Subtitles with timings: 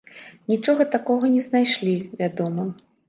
[0.53, 1.93] Нічога такога не знайшлі,
[2.23, 2.69] вядома.